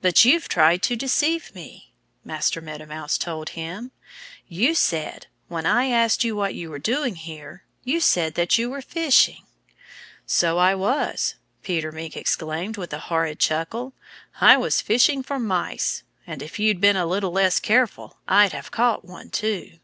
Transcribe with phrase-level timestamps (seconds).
[0.00, 1.92] "But you tried to deceive me,"
[2.24, 3.90] Master Meadow Mouse told him.
[4.46, 8.70] "You said when I asked you what you were doing here you said that you
[8.70, 9.42] were fishing."
[10.24, 13.92] "So I was!" Peter Mink exclaimed with a horrid chuckle.
[14.40, 16.02] "I was fishing for mice.
[16.26, 19.78] And if you'd been a little less careful I'd have caught one, too."